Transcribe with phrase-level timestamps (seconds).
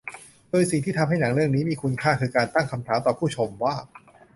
[0.49, 3.75] โดยสิ่งที่ทำให้หนังเรื่องนี้มีคุณค่าคือการตั้งคำถามต่อผู้ชมว่า